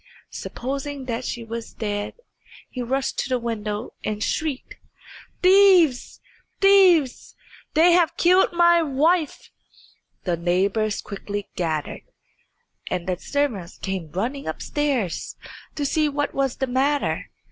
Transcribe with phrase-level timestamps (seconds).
[0.31, 2.15] Supposing that she was dead,
[2.71, 4.77] he rushed to the window and shrieked,
[5.43, 6.19] "Thieves
[6.59, 7.35] thieves!
[7.75, 9.51] They have killed my wife."
[10.23, 12.01] The neighbours quickly gathered,
[12.89, 15.35] and the servants came running upstairs
[15.75, 17.29] to see what was the matter.